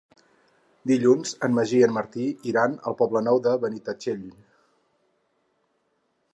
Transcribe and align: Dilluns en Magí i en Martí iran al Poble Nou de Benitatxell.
Dilluns 0.91 1.33
en 1.47 1.53
Magí 1.57 1.77
i 1.81 1.83
en 1.89 1.93
Martí 1.99 2.25
iran 2.53 2.75
al 2.91 2.97
Poble 3.03 3.23
Nou 3.29 3.39
de 3.49 3.55
Benitatxell. 3.67 4.27